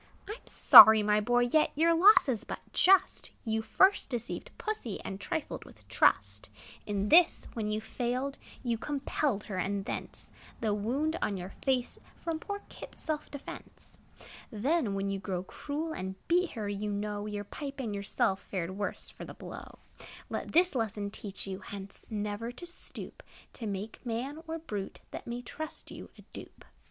[0.27, 4.99] I 'm sorry, my boy; yet Your loss is but just; You first deceived Pussy,
[5.01, 6.49] And trifled with trust.
[6.87, 11.99] In this, when you failed, You compelled her; and thence The wound on your face,
[12.19, 13.99] From poor Kit's self defence.
[14.51, 18.69] Then, when you grew cruel And beat her, you know Your pipe and yourself Fared
[18.69, 19.77] the worst for the blow.
[20.31, 23.21] Let this lesson teach you, Hence never to stoop
[23.53, 26.65] To make man, or brute, That may trust you, a dupe.